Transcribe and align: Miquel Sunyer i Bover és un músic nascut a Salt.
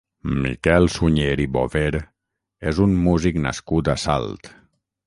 Miquel 0.45 0.87
Sunyer 0.93 1.35
i 1.45 1.45
Bover 1.57 1.93
és 2.73 2.83
un 2.87 2.97
músic 3.05 3.41
nascut 3.49 3.95
a 3.97 3.99
Salt. 4.07 4.53